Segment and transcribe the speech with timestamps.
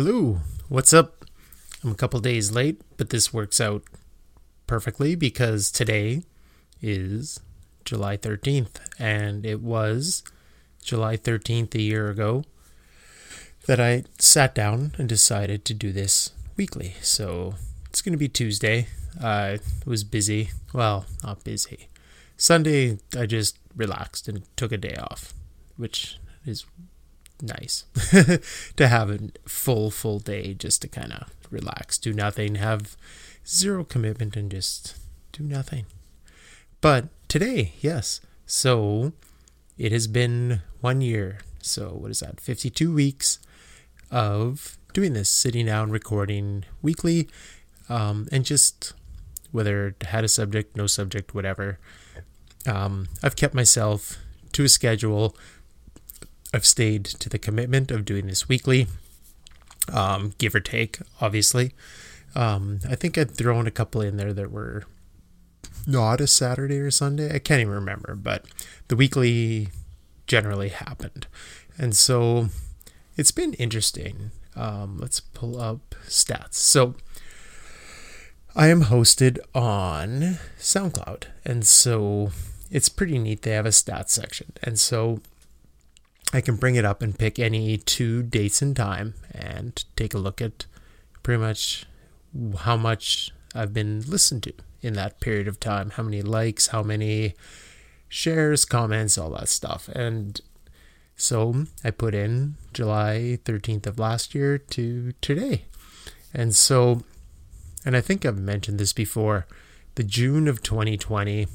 [0.00, 0.38] Hello,
[0.68, 1.24] what's up?
[1.82, 3.82] I'm a couple days late, but this works out
[4.68, 6.22] perfectly because today
[6.80, 7.40] is
[7.84, 10.22] July 13th, and it was
[10.80, 12.44] July 13th a year ago
[13.66, 16.94] that I sat down and decided to do this weekly.
[17.02, 17.56] So
[17.90, 18.86] it's going to be Tuesday.
[19.20, 20.50] I was busy.
[20.72, 21.88] Well, not busy.
[22.36, 25.34] Sunday, I just relaxed and took a day off,
[25.76, 26.66] which is
[27.42, 27.84] nice
[28.76, 32.96] to have a full full day just to kind of relax do nothing have
[33.46, 34.96] zero commitment and just
[35.32, 35.86] do nothing.
[36.80, 38.20] But today yes.
[38.46, 39.12] So
[39.76, 41.38] it has been one year.
[41.60, 42.40] So what is that?
[42.40, 43.38] 52 weeks
[44.10, 47.28] of doing this sitting down recording weekly
[47.88, 48.94] um, and just
[49.52, 51.78] whether it had a subject no subject whatever
[52.66, 54.18] um, i've kept myself
[54.52, 55.36] to a schedule
[56.52, 58.86] I've stayed to the commitment of doing this weekly,
[59.92, 61.72] um, give or take, obviously.
[62.34, 64.84] Um, I think I'd thrown a couple in there that were
[65.86, 67.34] not a Saturday or Sunday.
[67.34, 68.44] I can't even remember, but
[68.88, 69.68] the weekly
[70.26, 71.26] generally happened.
[71.76, 72.48] And so
[73.16, 74.30] it's been interesting.
[74.54, 76.54] Um, let's pull up stats.
[76.54, 76.94] So
[78.54, 81.24] I am hosted on SoundCloud.
[81.44, 82.32] And so
[82.70, 83.42] it's pretty neat.
[83.42, 84.52] They have a stats section.
[84.62, 85.20] And so
[86.32, 90.18] I can bring it up and pick any two dates and time and take a
[90.18, 90.66] look at
[91.22, 91.86] pretty much
[92.58, 96.82] how much I've been listened to in that period of time, how many likes, how
[96.82, 97.34] many
[98.08, 99.88] shares, comments, all that stuff.
[99.88, 100.40] And
[101.16, 105.64] so I put in July 13th of last year to today.
[106.34, 107.02] And so,
[107.84, 109.46] and I think I've mentioned this before,
[109.94, 111.48] the June of 2020,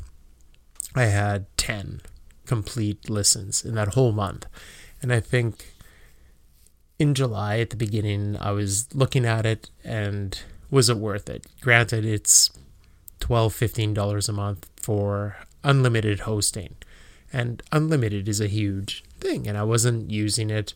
[0.95, 2.01] I had 10
[2.45, 4.45] complete listens in that whole month.
[5.01, 5.73] And I think
[6.99, 11.45] in July at the beginning, I was looking at it and was it worth it?
[11.61, 12.49] Granted, it's
[13.19, 16.75] $12, $15 a month for unlimited hosting.
[17.31, 20.73] And unlimited is a huge thing, and I wasn't using it.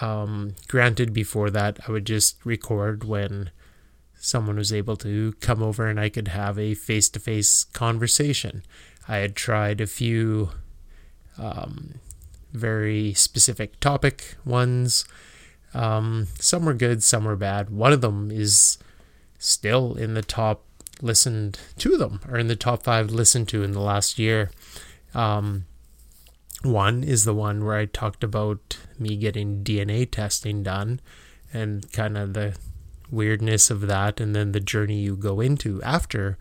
[0.00, 3.50] Um, granted, before that, I would just record when
[4.18, 8.62] someone was able to come over and I could have a face to face conversation.
[9.08, 10.50] I had tried a few
[11.38, 11.94] um,
[12.52, 15.04] very specific topic ones.
[15.74, 17.70] Um, some were good, some were bad.
[17.70, 18.78] One of them is
[19.38, 20.64] still in the top
[21.02, 21.58] listened.
[21.84, 24.50] Of them are in the top five listened to in the last year.
[25.14, 25.66] Um,
[26.62, 31.00] one is the one where I talked about me getting DNA testing done
[31.52, 32.56] and kind of the
[33.10, 36.36] weirdness of that, and then the journey you go into after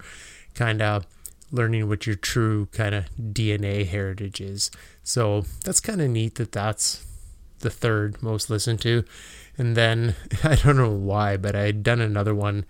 [0.56, 1.06] kind of
[1.56, 4.70] learning what your true kind of DNA heritage is.
[5.04, 7.06] So that's kind of neat that that's
[7.60, 9.04] the third most listened to.
[9.58, 12.66] And then I don't know why, but I had done another one.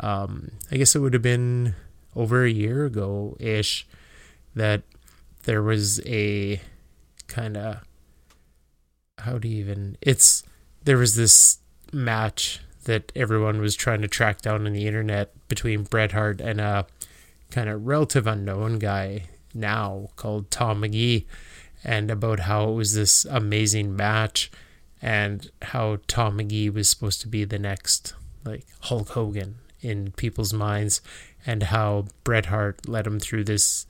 [0.00, 1.74] Um, I guess it would have been
[2.16, 3.86] over a year ago ish
[4.54, 4.82] that
[5.44, 6.60] there was a
[7.26, 7.84] kind of
[9.18, 10.42] how do you even it's
[10.84, 11.58] there was this
[11.92, 16.60] match that everyone was trying to track down on the internet between Bret Hart and
[16.60, 16.86] a
[17.54, 21.24] kind of relative unknown guy now called Tom Magee
[21.84, 24.50] and about how it was this amazing match
[25.00, 28.14] and how Tom Magee was supposed to be the next
[28.44, 31.02] like Hulk Hogan in people's minds,
[31.46, 33.86] and how Bret Hart led him through this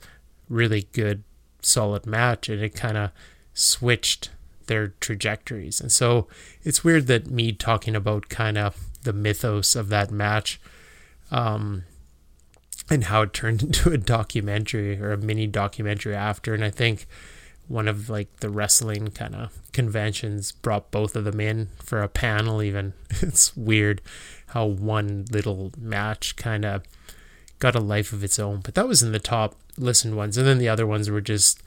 [0.49, 1.23] really good,
[1.61, 3.11] solid match, and it kind of
[3.53, 4.29] switched
[4.67, 5.79] their trajectories.
[5.79, 6.27] And so
[6.63, 10.59] it's weird that me talking about kind of the mythos of that match
[11.31, 11.83] um,
[12.89, 16.53] and how it turned into a documentary or a mini documentary after.
[16.53, 17.07] And I think
[17.67, 22.09] one of like the wrestling kind of conventions brought both of them in for a
[22.09, 22.93] panel even.
[23.21, 24.01] It's weird
[24.47, 26.83] how one little match kind of
[27.59, 30.37] got a life of its own but that was in the top listened ones.
[30.37, 31.63] And then the other ones were just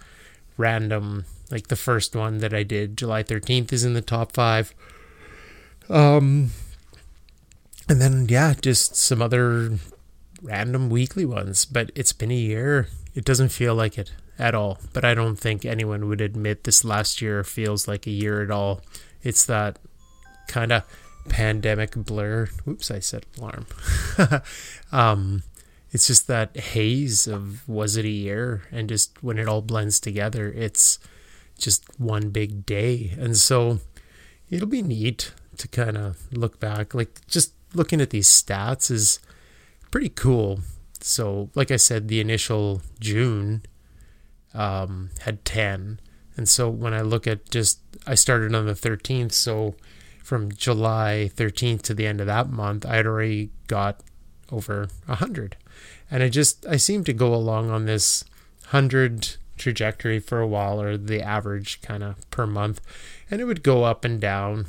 [0.57, 4.73] random like the first one that i did july 13th is in the top five.
[5.89, 6.51] Um
[7.89, 9.79] and then yeah just some other
[10.43, 12.89] random weekly ones, but it's been a year.
[13.15, 14.79] It doesn't feel like it at all.
[14.93, 18.51] But I don't think anyone would admit this last year feels like a year at
[18.51, 18.83] all.
[19.23, 19.79] It's that
[20.47, 20.85] kind of
[21.29, 22.49] pandemic blur.
[22.67, 23.67] Oops, I said alarm.
[24.93, 25.43] um,
[25.91, 28.63] it's just that haze of was it a year?
[28.71, 30.99] And just when it all blends together, it's
[31.59, 33.15] just one big day.
[33.19, 33.81] And so
[34.51, 36.95] it'll be neat to kind of look back.
[36.95, 39.19] Like just looking at these stats is
[39.91, 40.61] pretty cool.
[41.01, 43.63] So, like I said, the initial June
[44.55, 46.01] um, had 10.
[46.37, 49.33] And so when I look at just, I started on the 13th.
[49.33, 49.75] So
[50.23, 54.01] from July 13th to the end of that month, I had already got
[54.51, 55.57] over 100.
[56.11, 58.25] And I just, I seem to go along on this
[58.71, 62.81] 100 trajectory for a while, or the average kind of per month.
[63.31, 64.67] And it would go up and down.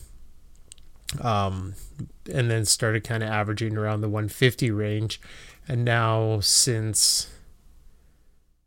[1.22, 1.76] Um,
[2.32, 5.22] and then started kind of averaging around the 150 range.
[5.68, 7.32] And now, since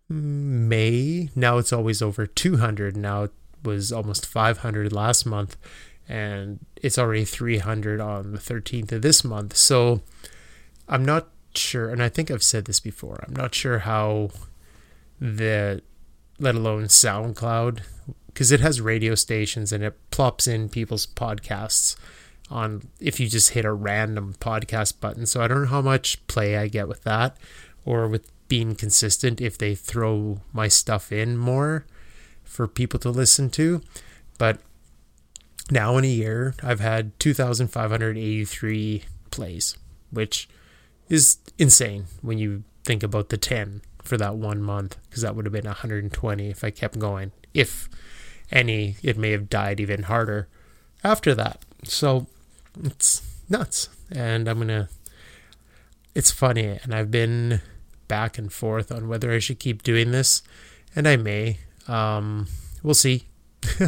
[0.09, 2.97] May, now it's always over 200.
[2.97, 3.33] Now it
[3.65, 5.57] was almost 500 last month
[6.09, 9.57] and it's already 300 on the 13th of this month.
[9.57, 10.03] So
[10.89, 14.31] I'm not sure, and I think I've said this before, I'm not sure how
[15.21, 15.81] the,
[16.39, 17.81] let alone SoundCloud,
[18.27, 21.97] because it has radio stations and it plops in people's podcasts
[22.53, 25.27] on if you just hit a random podcast button.
[25.27, 27.37] So I don't know how much play I get with that
[27.85, 31.87] or with being consistent if they throw my stuff in more
[32.45, 33.81] for people to listen to.
[34.39, 34.61] But
[35.71, 39.77] now in a year, I've had 2,583 plays,
[40.11, 40.49] which
[41.09, 45.47] is insane when you think about the 10 for that one month, because that would
[45.47, 47.33] have been 120 if I kept going.
[47.55, 47.89] If
[48.51, 50.49] any, it may have died even harder
[51.03, 51.65] after that.
[51.85, 52.27] So
[52.83, 53.89] it's nuts.
[54.11, 54.89] And I'm going to,
[56.15, 56.79] it's funny.
[56.83, 57.61] And I've been
[58.13, 60.43] back and forth on whether I should keep doing this,
[60.95, 61.57] and I may.
[61.89, 62.47] Um,
[62.83, 63.25] we'll see.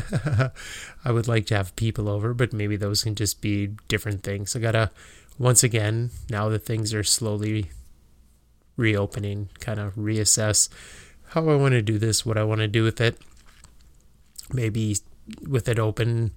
[1.05, 4.57] I would like to have people over, but maybe those can just be different things.
[4.57, 4.91] I gotta,
[5.39, 7.71] once again, now that things are slowly
[8.79, 10.71] reopening, kind of reassess
[11.29, 13.19] how I want to do this, what I want to do with it.
[14.53, 14.97] Maybe
[15.47, 16.31] with it open,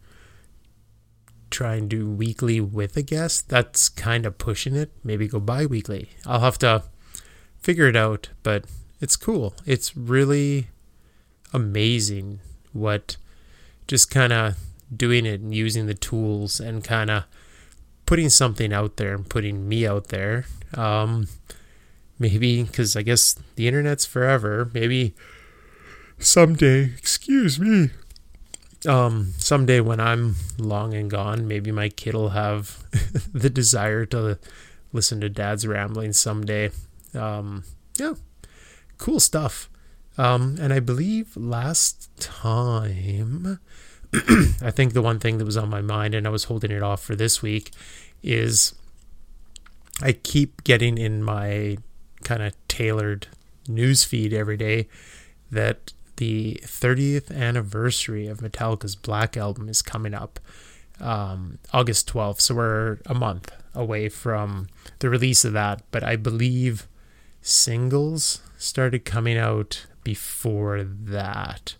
[1.49, 3.49] try and do weekly with a guest.
[3.49, 4.91] That's kind of pushing it.
[5.03, 6.09] Maybe go bi weekly.
[6.25, 6.83] I'll have to
[7.59, 8.65] figure it out, but
[8.99, 9.53] it's cool.
[9.65, 10.67] It's really
[11.53, 12.39] amazing
[12.73, 13.17] what
[13.88, 14.55] just kind of
[14.95, 17.23] doing it and using the tools and kind of
[18.05, 20.45] putting something out there and putting me out there.
[20.73, 21.27] Um,
[22.19, 24.69] maybe because I guess the internet's forever.
[24.73, 25.13] Maybe
[26.19, 27.89] someday, excuse me,
[28.85, 32.83] um, someday when I'm long and gone, maybe my kid will have
[33.33, 34.38] the desire to
[34.94, 36.71] listen to dad's rambling someday.
[37.13, 37.63] Um,
[37.97, 38.13] yeah,
[38.97, 39.69] cool stuff.
[40.18, 43.59] Um, and I believe last time,
[44.13, 46.81] I think the one thing that was on my mind, and I was holding it
[46.81, 47.71] off for this week,
[48.23, 48.73] is
[50.01, 51.77] I keep getting in my
[52.23, 53.27] kind of tailored
[53.68, 54.88] news feed every day
[55.51, 60.39] that the 30th anniversary of Metallica's Black Album is coming up
[60.99, 62.41] um, August 12th.
[62.41, 64.67] So we're a month away from
[64.99, 65.83] the release of that.
[65.91, 66.87] But I believe
[67.41, 71.75] singles started coming out before that.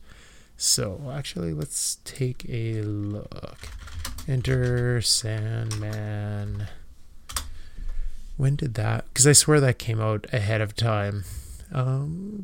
[0.56, 3.70] So actually, let's take a look.
[4.28, 6.68] Enter Sandman.
[8.38, 9.06] When did that?
[9.06, 11.24] Because I swear that came out ahead of time.
[11.72, 12.40] Um,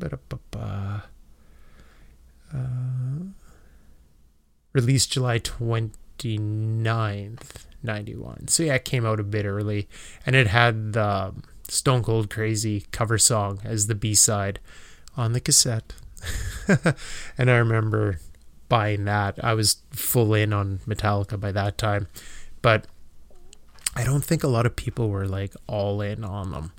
[2.52, 3.24] uh,
[4.72, 8.48] released July 29th, 91.
[8.48, 9.88] So yeah, it came out a bit early.
[10.26, 11.34] And it had the
[11.68, 14.60] Stone Cold Crazy cover song as the B side
[15.16, 15.94] on the cassette.
[17.38, 18.18] and I remember
[18.68, 19.42] buying that.
[19.42, 22.08] I was full in on Metallica by that time.
[22.62, 22.86] But
[23.94, 26.72] I don't think a lot of people were like all in on them.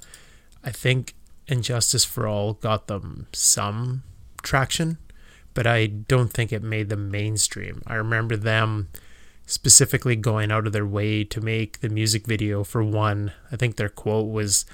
[0.64, 1.14] I think
[1.48, 4.04] And Justice for All got them some
[4.42, 4.98] traction,
[5.56, 7.82] but I don't think it made them mainstream.
[7.88, 8.90] I remember them
[9.48, 13.32] specifically going out of their way to make the music video for one.
[13.52, 14.66] I think their quote was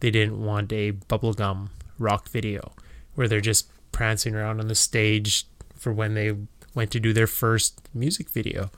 [0.00, 1.68] they didn't want a bubblegum
[1.98, 2.72] rock video
[3.14, 6.34] where they're just prancing around on the stage for when they
[6.74, 8.70] went to do their first music video.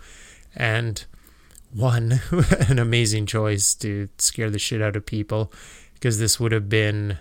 [0.56, 1.04] And
[1.72, 2.20] one,
[2.68, 5.52] an amazing choice to scare the shit out of people
[5.94, 7.18] because this would have been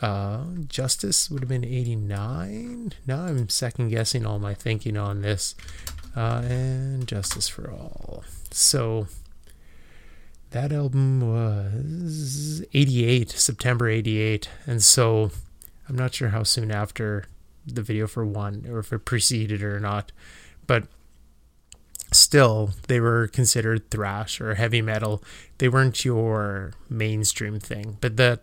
[0.00, 2.92] uh, Justice would have been 89.
[3.06, 5.54] Now I'm second guessing all my thinking on this.
[6.16, 8.24] Uh, and Justice for All.
[8.50, 9.06] So
[10.50, 14.48] that album was 88, September 88.
[14.66, 15.30] And so
[15.88, 17.24] I'm not sure how soon after
[17.66, 20.12] the video for one or if it preceded or not,
[20.66, 20.84] but
[22.12, 25.22] still they were considered thrash or heavy metal.
[25.58, 28.42] They weren't your mainstream thing, but that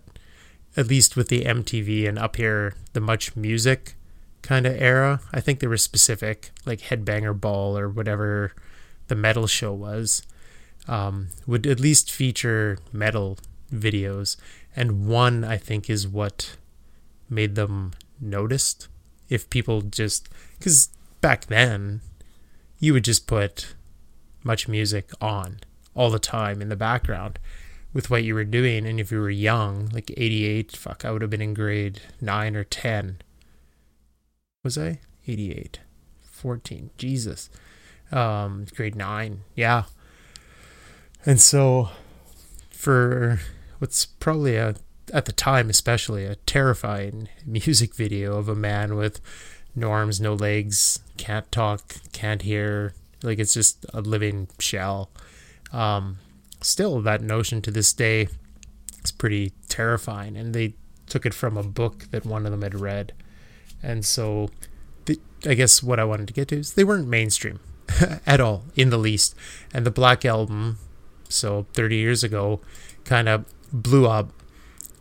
[0.77, 3.95] at least with the MTV and up here the Much Music
[4.41, 8.53] kind of era, I think they were specific, like Headbanger Ball or whatever
[9.07, 10.21] the metal show was,
[10.87, 13.37] um, would at least feature metal
[13.73, 14.37] videos.
[14.75, 16.57] And one I think is what
[17.29, 18.87] made them noticed.
[19.29, 20.29] If people just,
[20.59, 20.89] because
[21.21, 22.01] back then,
[22.79, 23.73] you would just put
[24.43, 25.59] much music on
[25.95, 27.39] all the time in the background
[27.95, 28.85] with what you were doing.
[28.85, 32.55] And if you were young, like 88, fuck, I would have been in grade 9
[32.57, 33.21] or 10.
[34.63, 34.99] Was I?
[35.25, 35.79] 88.
[36.29, 36.89] 14.
[36.97, 37.49] Jesus.
[38.11, 39.43] Um, grade 9.
[39.55, 39.85] Yeah.
[41.25, 41.89] And so
[42.69, 43.39] for
[43.79, 44.75] what's probably a
[45.13, 49.21] at the time especially a terrifying music video of a man with
[49.73, 55.09] no arms, no legs, can't talk, can't hear, like it's just a living shell.
[55.71, 56.17] Um,
[56.65, 58.27] still, that notion to this day
[59.03, 60.75] is pretty terrifying, and they
[61.07, 63.13] took it from a book that one of them had read,
[63.83, 64.49] and so
[65.05, 67.59] the, I guess what I wanted to get to is they weren't mainstream
[68.25, 69.35] at all, in the least,
[69.73, 70.79] and the Black Album,
[71.29, 72.61] so 30 years ago,
[73.03, 74.31] kind of blew up.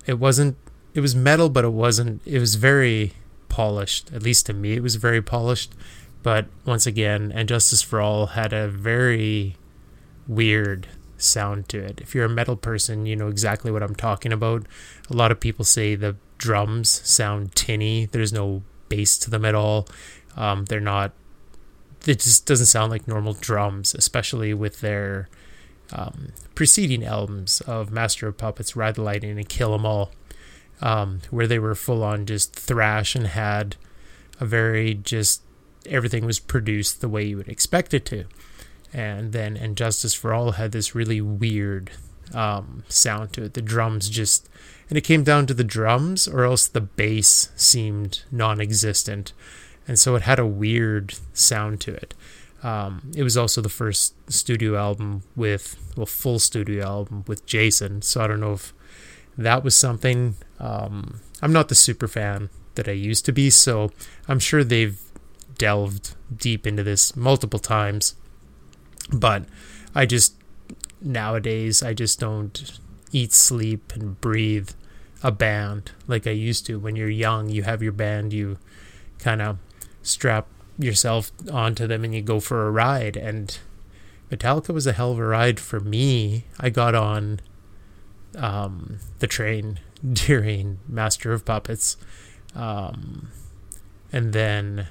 [0.07, 0.57] It wasn't.
[0.95, 2.23] It was metal, but it wasn't.
[2.25, 3.13] It was very
[3.49, 4.13] polished.
[4.13, 5.73] At least to me, it was very polished.
[6.23, 9.57] But once again, and Justice for All had a very
[10.27, 10.89] weird
[11.25, 12.01] sound to it.
[12.01, 14.67] If you're a metal person, you know exactly what I'm talking about.
[15.11, 18.07] A lot of people say the drums sound tinny.
[18.07, 19.89] There's no bass to them at all.
[20.37, 21.13] Um, they're not.
[22.07, 25.29] It just doesn't sound like normal drums, especially with their
[25.93, 30.13] um, preceding albums of Master of Puppets, Ride the Lightning, and Kill 'Em All,
[30.81, 33.77] um, where they were full on just thrash and had
[34.41, 35.43] a very just
[35.87, 38.25] everything was produced the way you would expect it to.
[38.95, 41.91] And then And Justice for All had this really weird
[42.33, 43.55] um, sound to it.
[43.55, 44.49] The drums just,
[44.89, 49.33] and it came down to the drums, or else the bass seemed non existent.
[49.87, 52.15] And so it had a weird sound to it.
[52.63, 58.01] Um, it was also the first studio album with, well, full studio album with Jason.
[58.01, 58.73] So I don't know if
[59.37, 60.37] that was something.
[60.59, 63.91] Um, I'm not the super fan that I used to be, so
[64.29, 64.99] I'm sure they've
[65.59, 68.15] delved deep into this multiple times.
[69.13, 69.45] But
[69.95, 70.35] I just,
[71.01, 72.79] nowadays, I just don't
[73.13, 74.71] eat, sleep, and breathe
[75.23, 76.79] a band like I used to.
[76.79, 78.59] When you're young, you have your band, you
[79.19, 79.59] kind of
[80.03, 80.47] strap
[80.79, 83.17] yourself onto them and you go for a ride.
[83.17, 83.57] And
[84.31, 86.45] Metallica was a hell of a ride for me.
[86.59, 87.41] I got on
[88.37, 89.81] um, the train
[90.13, 91.97] during Master of Puppets.
[92.55, 93.29] Um,
[94.13, 94.89] and then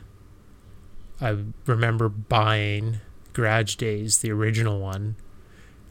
[1.22, 3.00] I remember buying
[3.34, 5.16] Garage Days, the original one,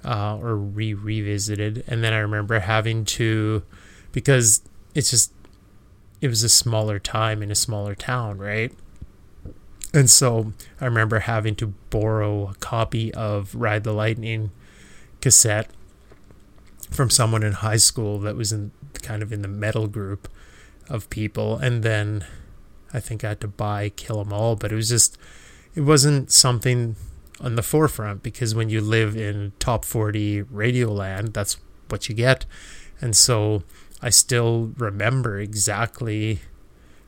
[0.05, 1.85] uh, or re revisited.
[1.87, 3.63] And then I remember having to,
[4.13, 4.63] because
[4.95, 5.33] it's just,
[6.21, 8.73] it was a smaller time in a smaller town, right?
[9.95, 14.51] And so I remember having to borrow a copy of Ride the Lightning
[15.21, 15.71] cassette
[16.91, 18.71] from someone in high school that was in
[19.03, 20.29] kind of in the metal group
[20.89, 21.57] of people.
[21.59, 22.25] And then
[22.93, 25.19] I think I had to buy Kill 'Em All, but it was just,
[25.75, 26.97] it wasn't something
[27.43, 31.59] on the forefront because when you live in top 40 radio land, that's
[31.89, 32.47] what you get.
[33.01, 33.65] And so
[34.01, 36.41] I still remember exactly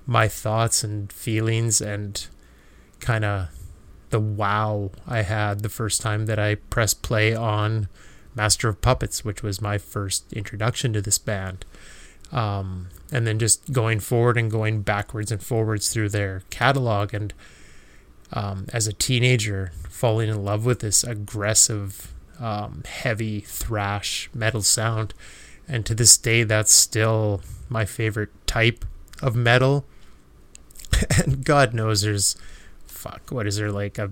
[0.07, 2.27] my thoughts and feelings and
[3.01, 3.49] kind of
[4.11, 7.89] the wow I had the first time that I pressed play on
[8.35, 11.65] Master of Puppets, which was my first introduction to this band.
[12.33, 17.15] Um, and then just going forward and going backwards and forwards through their catalog.
[17.15, 17.33] And
[18.33, 25.15] um, as a teenager, falling in love with this aggressive, um, heavy thrash metal sound.
[25.67, 28.85] And to this day, that's still my favorite type
[29.23, 29.87] of metal.
[31.25, 32.37] and God knows there's
[32.87, 34.11] fuck, what is there like a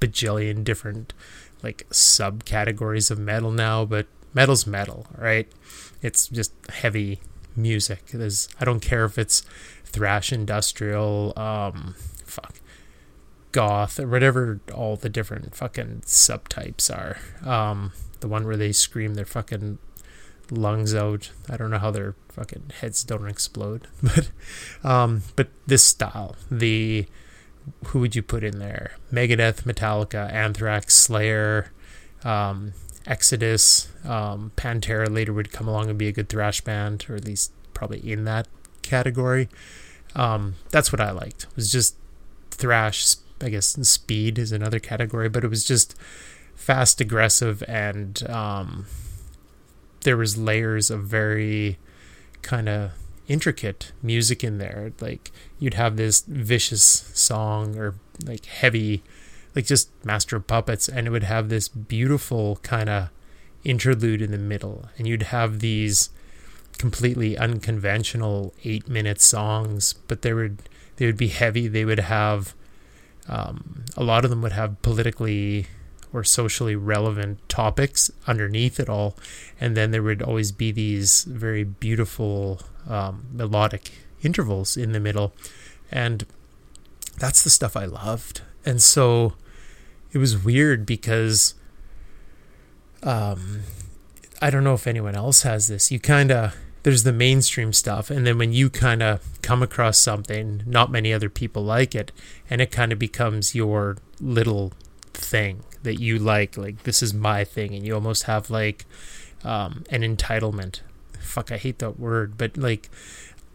[0.00, 1.12] bajillion different
[1.62, 5.50] like subcategories of metal now, but metal's metal, right?
[6.02, 7.20] It's just heavy
[7.56, 8.06] music.
[8.08, 9.40] There's I don't care if it's
[9.84, 11.94] thrash industrial, um
[12.24, 12.60] fuck
[13.54, 17.18] goth or whatever all the different fucking subtypes are.
[17.48, 19.78] Um the one where they scream their fucking
[20.50, 21.30] lungs out.
[21.48, 24.30] I don't know how their fucking heads don't explode, but
[24.82, 27.06] um, but this style, the
[27.86, 28.96] who would you put in there?
[29.12, 31.70] Megadeth, Metallica, Anthrax, Slayer,
[32.24, 32.72] um,
[33.06, 37.24] Exodus, um, Pantera later would come along and be a good thrash band, or at
[37.24, 38.48] least probably in that
[38.82, 39.48] category.
[40.14, 41.44] Um, that's what I liked.
[41.44, 41.96] It was just
[42.50, 43.16] thrash.
[43.44, 45.94] I guess speed is another category, but it was just
[46.54, 48.86] fast, aggressive, and um,
[50.00, 51.78] there was layers of very
[52.42, 52.92] kind of
[53.28, 54.92] intricate music in there.
[55.00, 59.02] Like you'd have this vicious song or like heavy,
[59.54, 63.08] like just Master of Puppets, and it would have this beautiful kind of
[63.64, 66.10] interlude in the middle, and you'd have these
[66.78, 70.58] completely unconventional eight minute songs, but they would
[70.96, 71.66] they would be heavy.
[71.68, 72.54] They would have
[73.28, 75.66] um, a lot of them would have politically
[76.12, 79.16] or socially relevant topics underneath it all.
[79.60, 83.90] And then there would always be these very beautiful um, melodic
[84.22, 85.34] intervals in the middle.
[85.90, 86.24] And
[87.18, 88.42] that's the stuff I loved.
[88.64, 89.34] And so
[90.12, 91.54] it was weird because
[93.02, 93.60] um,
[94.40, 95.90] I don't know if anyone else has this.
[95.90, 99.98] You kind of there's the mainstream stuff and then when you kind of come across
[99.98, 102.12] something not many other people like it
[102.48, 104.72] and it kind of becomes your little
[105.12, 108.84] thing that you like like this is my thing and you almost have like
[109.44, 110.80] um, an entitlement.
[111.20, 112.90] Fuck i hate that word but like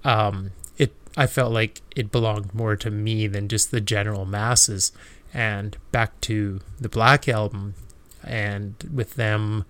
[0.03, 4.91] um, it i felt like it belonged more to me than just the general masses.
[5.31, 7.75] And back to the black album
[8.23, 9.65] and with them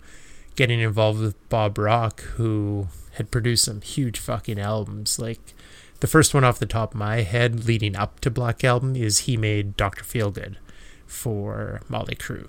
[0.56, 2.88] getting involved with bob rock who
[3.20, 5.20] had produced some huge fucking albums.
[5.20, 5.54] Like
[6.00, 9.20] the first one off the top of my head leading up to Black Album is
[9.20, 10.06] he made Dr.
[10.06, 10.56] Feelgood
[11.06, 12.48] for Motley Crue.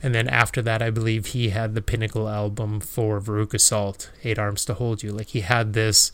[0.00, 4.38] And then after that, I believe he had the pinnacle album for Veruca Salt, Eight
[4.38, 5.10] Arms to Hold You.
[5.10, 6.12] Like he had this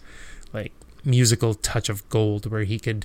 [0.54, 0.72] like
[1.04, 3.04] musical touch of gold where he could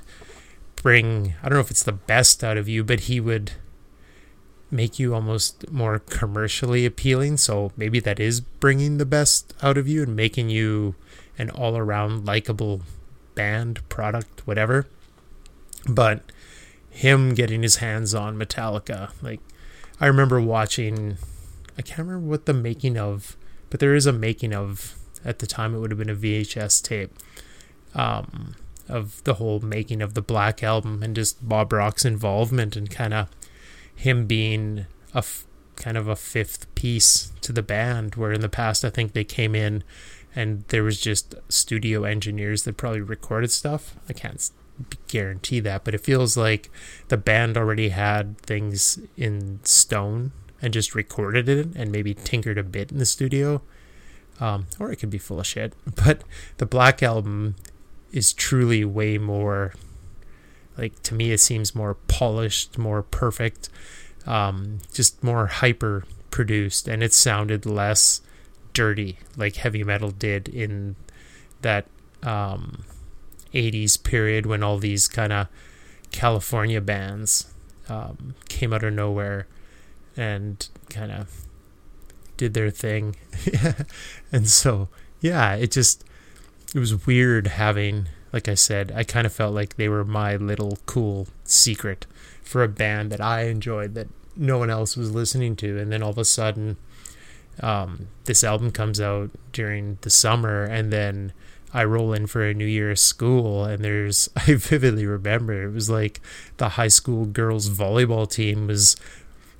[0.78, 3.52] bring, I don't know if it's the best out of you, but he would
[4.72, 7.38] make you almost more commercially appealing.
[7.38, 10.95] So maybe that is bringing the best out of you and making you
[11.38, 12.81] an all around likable
[13.36, 14.88] band, product, whatever.
[15.88, 16.24] But
[16.89, 19.41] him getting his hands on Metallica, like
[20.00, 21.17] I remember watching,
[21.77, 23.38] I can't remember what the making of,
[23.69, 26.81] but there is a making of, at the time it would have been a VHS
[26.81, 27.13] tape.
[27.93, 28.55] Um,
[28.88, 33.13] of the whole making of the Black Album and just Bob Rock's involvement and kind
[33.13, 33.27] of
[33.96, 38.50] him being a f- kind of a fifth piece to the band where in the
[38.50, 39.84] past I think they came in
[40.36, 43.96] and there was just studio engineers that probably recorded stuff.
[44.10, 44.50] I can't
[45.08, 46.70] guarantee that, but it feels like
[47.08, 52.64] the band already had things in stone and just recorded it and maybe tinkered a
[52.64, 53.62] bit in the studio.
[54.40, 55.74] Um, or it could be full of shit.
[56.04, 56.24] But
[56.58, 57.56] the Black Album
[58.12, 59.74] is truly way more
[60.78, 63.70] like to me, it seems more polished, more perfect,
[64.26, 68.22] um, just more hyper produced, and it sounded less
[68.74, 70.96] dirty like heavy metal did in
[71.62, 71.86] that
[72.24, 72.84] um,
[73.54, 75.48] 80s period when all these kind of
[76.12, 77.52] California bands
[77.90, 79.48] um, came out of nowhere
[80.18, 81.46] and kind of
[82.38, 83.16] did their thing.
[84.32, 84.90] and so,
[85.22, 86.04] yeah, it just,
[86.74, 90.36] it was weird having like I said, I kind of felt like they were my
[90.36, 92.06] little cool secret
[92.43, 95.80] for a band that I enjoyed that no one else was listening to.
[95.80, 96.76] And then all of a sudden,
[97.62, 101.32] um, this album comes out during the summer, and then
[101.74, 105.89] I roll in for a New Year's school, and there's I vividly remember it was
[105.89, 106.19] like
[106.58, 108.98] the high school girls volleyball team was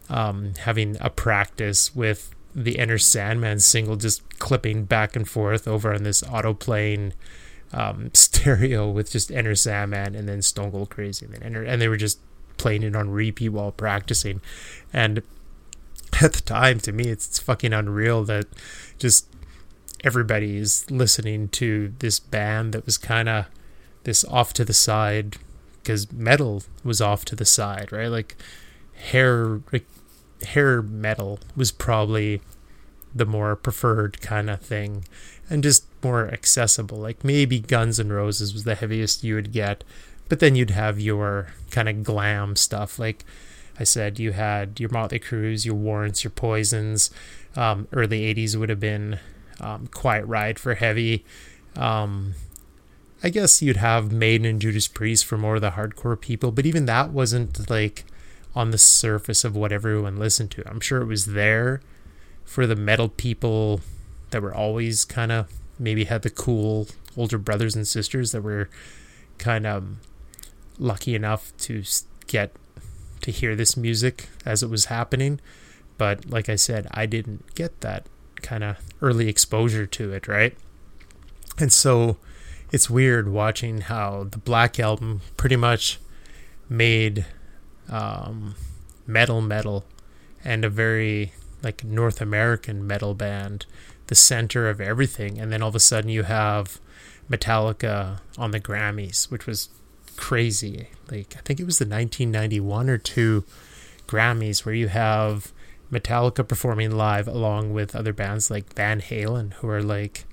[0.10, 5.94] um, having a practice with the Enter Sandman single just clipping back and forth over
[5.94, 6.54] on this auto
[7.76, 11.82] um, stereo with just Enter Sandman and then Stone Cold Crazy and then Enter, and
[11.82, 12.20] they were just
[12.58, 14.42] playing it on repeat while practicing.
[14.94, 15.22] And
[16.22, 18.46] at the time, to me, it's, it's fucking unreal that
[18.98, 19.28] just
[20.04, 23.46] everybody is listening to this band that was kind of
[24.04, 25.36] this off to the side
[25.82, 28.08] because metal was off to the side, right?
[28.08, 28.36] Like
[28.94, 29.86] hair, like,
[30.48, 32.42] hair metal was probably
[33.14, 35.06] the more preferred kind of thing
[35.50, 37.00] and just more accessible.
[37.00, 39.84] Like maybe Guns N' Roses was the heaviest you would get,
[40.30, 43.00] but then you'd have your kind of glam stuff.
[43.00, 43.26] Like
[43.80, 47.10] I said, you had your Motley Crues, your Warrants, your Poisons.
[47.56, 49.20] Um, early 80s would have been
[49.60, 51.26] um, Quiet Riot for heavy.
[51.76, 52.36] Um,
[53.24, 56.66] I guess you'd have Maiden and Judas Priest for more of the hardcore people, but
[56.66, 58.06] even that wasn't like
[58.54, 60.70] on the surface of what everyone listened to.
[60.70, 61.82] I'm sure it was there
[62.44, 63.82] for the metal people
[64.30, 68.70] that were always kind of maybe had the cool older brothers and sisters that were
[69.38, 69.86] kind of
[70.78, 71.84] lucky enough to
[72.28, 72.52] get
[73.22, 75.40] to hear this music as it was happening.
[75.98, 78.06] But like I said, I didn't get that
[78.42, 80.56] kind of early exposure to it, right?
[81.58, 82.18] And so
[82.72, 86.00] it's weird watching how the Black Album pretty much
[86.68, 87.26] made
[87.90, 88.56] um,
[89.08, 89.86] metal metal
[90.44, 91.34] and a very
[91.64, 93.66] like North American metal band
[94.08, 95.40] the center of everything.
[95.40, 96.80] And then all of a sudden you have
[97.30, 99.70] Metallica on the Grammys, which was
[100.16, 100.90] crazy.
[101.10, 103.44] Like I think it was the 1991 or 2
[104.08, 105.52] Grammys where you have
[105.92, 110.26] Metallica performing live along with other bands like Van Halen who are like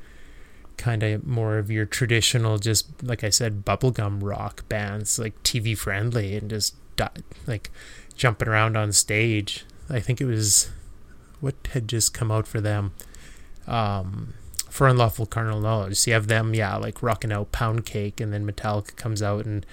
[0.76, 5.76] kind of more of your traditional just like I said bubblegum rock bands like TV
[5.76, 6.74] friendly and just
[7.46, 7.70] like
[8.16, 10.70] jumping around on stage I think it was
[11.40, 12.92] what had just come out for them.
[13.66, 14.34] Um,
[14.72, 15.98] for unlawful carnal knowledge.
[15.98, 19.44] So you have them, yeah, like rocking out Pound Cake, and then Metallica comes out
[19.44, 19.66] and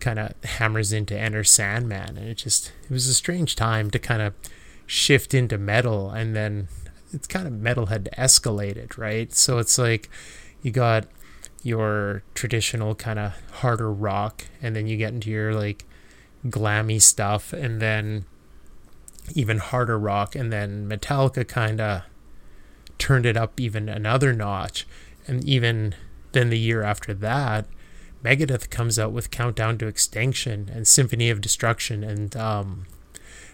[0.00, 3.98] kind of hammers into Enter Sandman, and it just it was a strange time to
[3.98, 4.34] kind of
[4.86, 6.66] shift into metal, and then
[7.12, 9.32] it's kind of metal had escalated, right?
[9.32, 10.10] So it's like
[10.62, 11.06] you got
[11.62, 15.84] your traditional kind of harder rock, and then you get into your like
[16.44, 18.24] glammy stuff, and then
[19.32, 22.02] even harder rock, and then Metallica kind of
[22.98, 24.86] turned it up even another notch.
[25.26, 25.94] And even
[26.32, 27.66] then, the year after that,
[28.24, 32.86] Megadeth comes out with Countdown to Extinction and Symphony of Destruction, and um,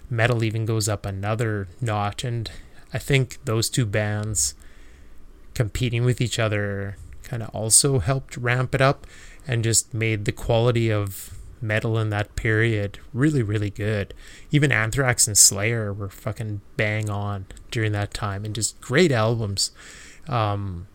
[0.09, 2.25] metal even goes up another notch.
[2.25, 2.51] And
[2.93, 4.55] I think those two bands
[5.55, 9.07] competing with each other kind of also helped ramp it up
[9.47, 14.15] and just made the quality of metal in that period really, really good.
[14.51, 19.73] Even Anthrax and Slayer were fucking bang on during that time and just great albums.
[20.29, 20.87] Um,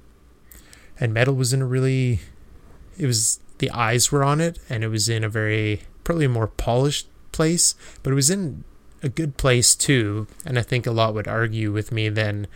[0.99, 2.21] and metal was in a really,
[2.97, 6.29] it was, the eyes were on it and it was in a very, probably a
[6.29, 8.63] more polished place, but it was in
[9.03, 10.27] a good place too.
[10.45, 12.47] And I think a lot would argue with me then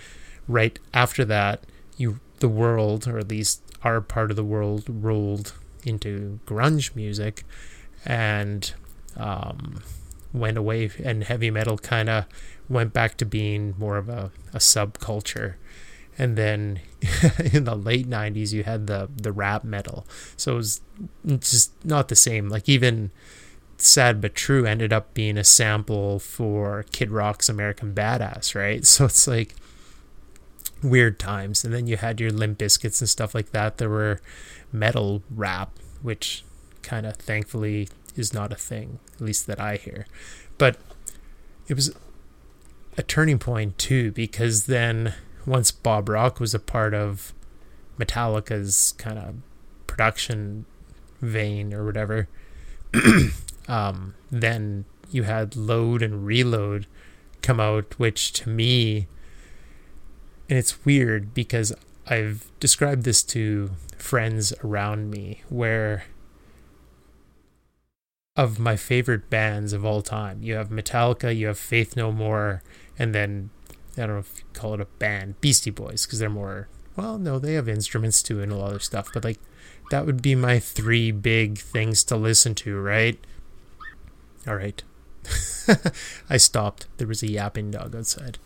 [0.47, 1.63] right after that,
[1.97, 5.53] you, the world, or at least our part of the world, rolled
[5.85, 7.43] into grunge music
[8.05, 8.73] and
[9.17, 9.81] um,
[10.33, 12.25] went away, and heavy metal kind of
[12.67, 15.55] went back to being more of a, a subculture.
[16.17, 16.81] And then
[17.53, 20.05] in the late 90s, you had the, the rap metal.
[20.35, 20.81] So it was
[21.39, 22.49] just not the same.
[22.49, 23.11] Like, even
[23.77, 28.85] Sad But True ended up being a sample for Kid Rock's American Badass, right?
[28.85, 29.55] So it's like
[30.83, 31.63] weird times.
[31.63, 33.77] And then you had your Limp Bizkits and stuff like that.
[33.77, 34.19] There were
[34.71, 36.43] metal rap, which
[36.83, 40.05] kind of thankfully is not a thing, at least that I hear.
[40.57, 40.77] But
[41.67, 41.95] it was
[42.97, 45.13] a turning point too, because then
[45.45, 47.33] once Bob Rock was a part of
[47.97, 49.35] Metallica's kind of
[49.87, 50.65] production
[51.21, 52.27] vein or whatever,
[53.67, 56.87] um, then you had Load and Reload
[57.41, 59.07] come out, which to me,
[60.49, 61.73] and it's weird because
[62.07, 66.05] I've described this to friends around me where
[68.35, 70.41] of my favorite bands of all time.
[70.41, 72.63] You have Metallica, you have Faith No More,
[72.97, 73.49] and then
[73.97, 76.67] I don't know if you call it a band, Beastie Boys, because they're more
[76.99, 79.39] well, no, they have instruments too and a lot of stuff, but like
[79.89, 83.17] that would be my three big things to listen to, right?
[84.45, 84.83] All right.
[86.29, 86.87] I stopped.
[86.97, 88.37] There was a yapping dog outside.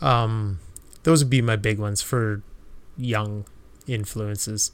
[0.00, 0.58] Um,
[1.04, 2.42] those would be my big ones for
[2.96, 3.44] young
[3.86, 4.72] influences.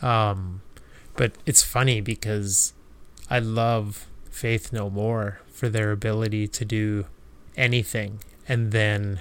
[0.00, 0.62] Um,
[1.16, 2.74] but it's funny because
[3.30, 7.06] I love Faith No More for their ability to do
[7.56, 8.20] anything.
[8.48, 9.20] And then,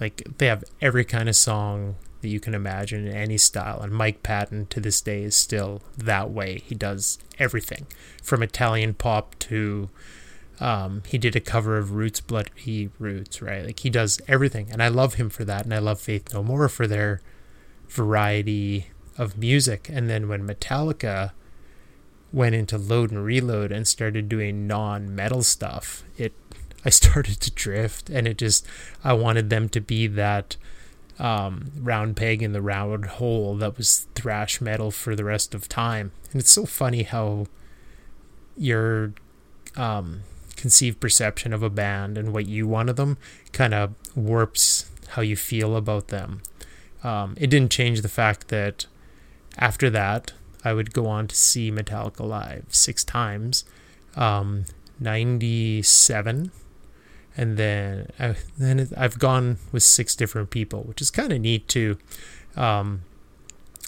[0.00, 3.80] like, they have every kind of song that you can imagine in any style.
[3.80, 6.62] And Mike Patton to this day is still that way.
[6.64, 7.86] He does everything
[8.22, 9.90] from Italian pop to.
[10.60, 13.66] Um, he did a cover of Roots Bloody Roots, right?
[13.66, 16.42] Like he does everything, and I love him for that, and I love Faith No
[16.42, 17.20] More for their
[17.88, 18.86] variety
[19.18, 19.88] of music.
[19.92, 21.32] And then when Metallica
[22.34, 26.32] went into load and reload and started doing non-metal stuff, it
[26.84, 28.66] I started to drift, and it just
[29.02, 30.56] I wanted them to be that
[31.18, 35.68] um, round peg in the round hole that was thrash metal for the rest of
[35.68, 36.12] time.
[36.32, 37.46] And it's so funny how
[38.56, 39.14] your
[39.76, 40.22] um,
[40.56, 43.16] conceived perception of a band and what you want of them
[43.52, 46.42] kind of warps how you feel about them.
[47.04, 48.86] Um, it didn't change the fact that
[49.58, 50.32] after that,
[50.64, 53.64] I would go on to see Metallica live six times.
[54.16, 54.64] Um,
[55.00, 56.52] 97
[57.36, 61.66] and then I, then I've gone with six different people, which is kind of neat
[61.68, 61.98] too.
[62.56, 63.02] Um,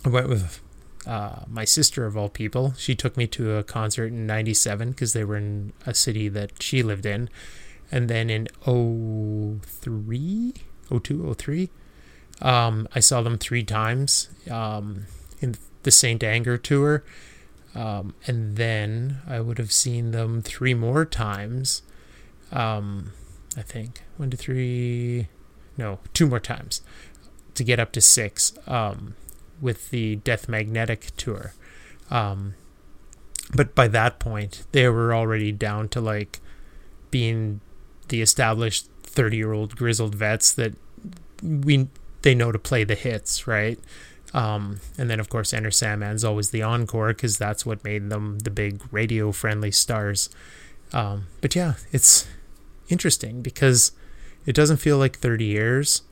[0.05, 0.61] I went with
[1.07, 2.75] uh, my sister of all people.
[2.77, 6.61] She took me to a concert in '97 because they were in a city that
[6.63, 7.31] she lived in,
[7.93, 10.55] and then in 03,
[10.91, 11.71] 02, 03,
[12.43, 15.07] um, I saw them three times um,
[15.87, 17.05] the Saint Anger tour.
[17.73, 21.83] Um, and then I would have seen them three more times.
[22.51, 23.13] Um,
[23.57, 25.29] I think one, two, three,
[25.79, 26.83] no, two more times
[27.55, 29.15] to get up to six um,
[29.61, 31.55] with the Death Magnetic tour.
[32.11, 32.55] Um,
[33.55, 36.41] but by that point, they were already down to like
[37.13, 37.61] being
[38.09, 40.75] the established 30 year old grizzled vets that
[41.41, 41.87] we
[42.23, 43.79] they know to play the hits, right?
[44.35, 48.41] Um, and then, of course, Enter Sandman's always the encore because that's what made them
[48.41, 50.29] the big radio friendly stars.
[50.93, 52.27] Um, but yeah, it's
[52.89, 53.93] interesting because
[54.45, 56.03] it doesn't feel like 30 years.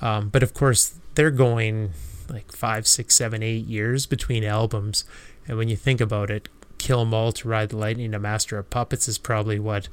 [0.00, 1.92] Um, but of course, they're going
[2.28, 5.04] like five, six, seven, eight years between albums.
[5.46, 6.48] And when you think about it,
[6.78, 9.88] Kill 'Em All to Ride the Lightning to Master of Puppets is probably what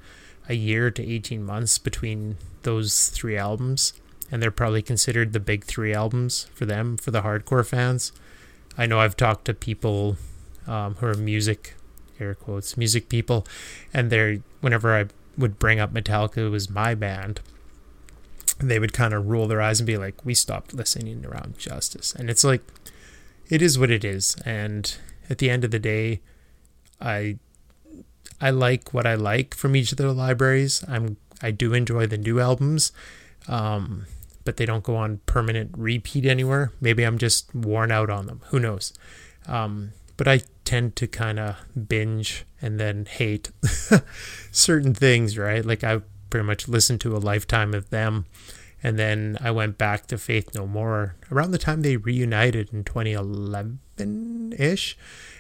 [0.48, 3.94] a year to 18 months between those three albums.
[4.32, 8.12] And they're probably considered the big three albums for them, for the hardcore fans.
[8.78, 10.18] I know I've talked to people
[10.68, 11.76] um, who are music,
[12.20, 13.46] air quotes, music people,
[13.94, 15.06] and they're, whenever I
[15.38, 17.42] would bring up Metallica, it was my band
[18.60, 22.14] they would kind of roll their eyes and be like, "We stopped listening around Justice,"
[22.14, 22.62] and it's like,
[23.50, 24.36] it is what it is.
[24.46, 24.96] And
[25.30, 26.22] at the end of the day,
[27.02, 27.38] I
[28.40, 30.84] I like what I like from each of their libraries.
[30.88, 32.92] I'm I do enjoy the new albums,
[33.48, 34.06] um,
[34.50, 36.72] but they don't go on permanent repeat anywhere.
[36.82, 38.42] Maybe I'm just worn out on them.
[38.48, 38.94] Who knows?
[39.46, 41.56] Um, but I tend to kind of
[41.88, 43.52] binge and then hate
[44.52, 45.64] certain things, right?
[45.64, 48.26] Like I pretty much listened to a lifetime of them.
[48.82, 52.84] And then I went back to Faith No More around the time they reunited in
[52.84, 54.98] 2011 ish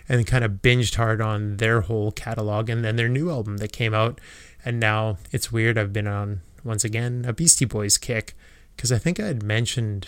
[0.08, 3.72] and kind of binged hard on their whole catalog and then their new album that
[3.72, 4.22] came out.
[4.64, 5.80] And now it's weird.
[5.80, 8.36] I've been on, once again, a Beastie Boys kick
[8.80, 10.08] because I think I had mentioned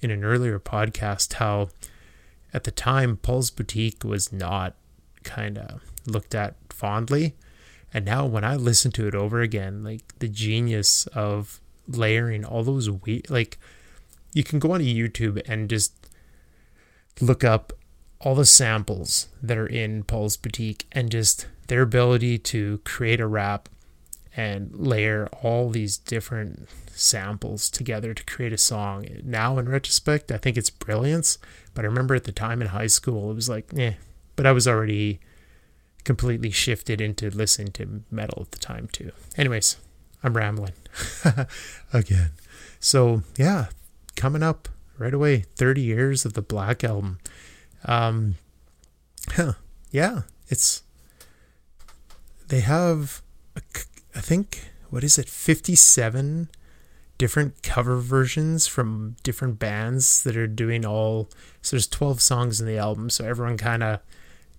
[0.00, 1.68] in an earlier podcast how
[2.52, 4.74] at the time Paul's Boutique was not
[5.22, 7.36] kind of looked at fondly.
[7.94, 12.64] And now when I listen to it over again, like the genius of layering all
[12.64, 13.56] those we like
[14.32, 15.94] you can go onto YouTube and just
[17.20, 17.72] look up
[18.20, 23.28] all the samples that are in Paul's boutique and just their ability to create a
[23.28, 23.68] rap
[24.36, 29.06] and layer all these different samples together to create a song.
[29.24, 31.38] Now in retrospect, I think it's brilliance,
[31.74, 33.94] but I remember at the time in high school it was like, eh,
[34.36, 35.20] but I was already
[36.04, 39.12] completely shifted into listening to metal at the time too.
[39.36, 39.76] Anyways,
[40.22, 40.72] I'm rambling
[41.92, 42.30] again.
[42.80, 43.66] So yeah,
[44.16, 44.68] coming up
[44.98, 47.18] right away, 30 years of the Black Album.
[47.84, 48.36] Um,
[49.32, 49.54] huh,
[49.90, 50.82] yeah, it's
[52.48, 53.22] they have,
[54.14, 56.48] I think, what is it, 57
[57.18, 61.30] different cover versions from different bands that are doing all.
[61.60, 64.00] So there's 12 songs in the album, so everyone kind of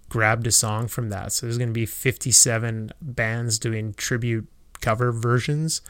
[0.08, 1.34] grabbed a song from that.
[1.34, 4.48] So there's going to be 57 bands doing tribute
[4.80, 5.82] cover versions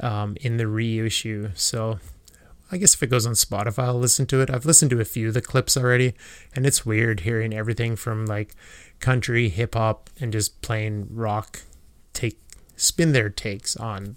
[0.00, 1.50] um, in the reissue.
[1.54, 1.98] So
[2.70, 4.50] I guess if it goes on Spotify, I'll listen to it.
[4.50, 6.14] I've listened to a few of the clips already,
[6.54, 8.54] and it's weird hearing everything from like
[9.00, 11.62] country, hip hop, and just plain rock
[12.12, 12.38] take
[12.76, 14.16] spin their takes on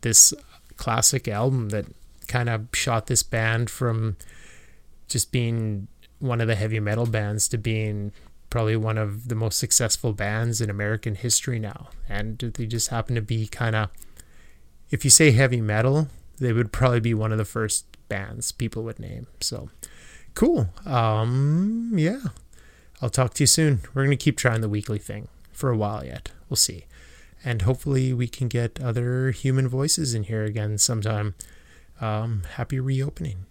[0.00, 0.34] this
[0.76, 1.86] classic album that
[2.26, 4.16] kind of shot this band from
[5.08, 8.12] just being one of the heavy metal bands to being
[8.50, 11.88] probably one of the most successful bands in American history now.
[12.08, 13.90] And they just happen to be kind of,
[14.90, 18.82] if you say heavy metal, they would probably be one of the first bands people
[18.84, 19.26] would name.
[19.40, 19.70] So
[20.34, 20.68] cool.
[20.86, 22.20] Um, yeah.
[23.02, 23.80] I'll talk to you soon.
[23.92, 26.30] We're going to keep trying the weekly thing for a while yet.
[26.48, 26.86] We'll see.
[27.44, 31.34] And hopefully we can get other human voices in here again sometime.
[32.00, 33.44] Um, happy reopening.